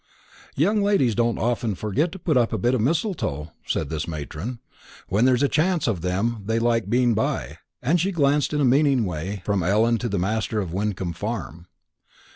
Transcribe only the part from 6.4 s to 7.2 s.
they like being